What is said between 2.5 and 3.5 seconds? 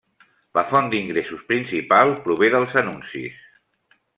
dels anuncis.